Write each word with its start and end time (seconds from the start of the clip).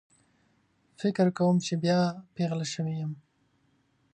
فکر 0.99 1.27
کوم 1.37 1.55
چې 1.65 1.73
بیا 1.83 1.99
پیغله 2.35 2.65
شوې 2.73 2.93
یم 3.01 3.11